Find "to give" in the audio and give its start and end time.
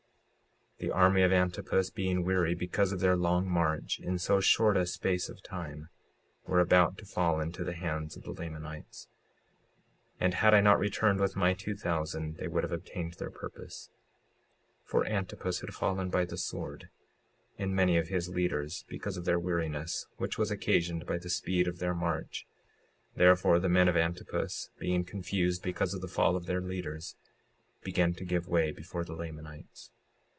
28.15-28.47